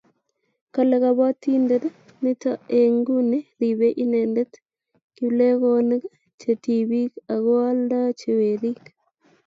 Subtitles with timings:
[0.73, 1.83] kale kabotindet
[2.23, 4.51] nito eng' nguni ribei inendet
[5.15, 6.03] kiplekonik
[6.39, 8.81] che tibik aku alda che werik